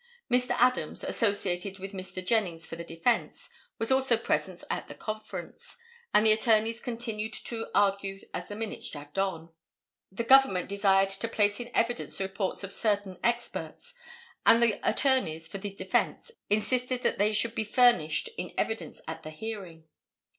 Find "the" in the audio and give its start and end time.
2.75-2.83, 4.87-4.95, 6.25-6.31, 8.47-8.55, 10.11-10.23, 12.17-12.23, 14.59-14.79, 15.59-15.69, 19.21-19.29